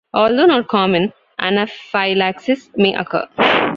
Although 0.15 0.47
not 0.47 0.67
common, 0.67 1.13
anaphylaxis 1.37 2.71
may 2.75 2.95
occur. 2.95 3.27